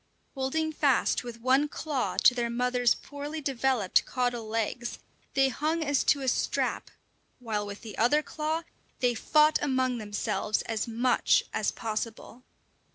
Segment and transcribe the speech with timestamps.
[0.33, 4.97] Holding fast with one claw to their mother's poorly developed caudal legs,
[5.35, 6.89] they hung as to a strap,
[7.37, 8.63] while with the other claw
[8.99, 12.41] they fought among themselves as much as possible.